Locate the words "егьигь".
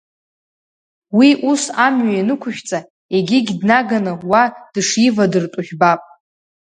3.15-3.51